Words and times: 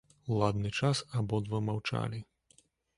Ладны 0.39 0.71
час 0.79 1.03
абодва 1.21 1.63
маўчалі. 1.69 2.27